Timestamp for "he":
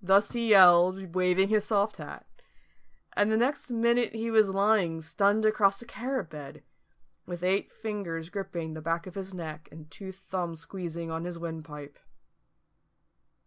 0.32-0.48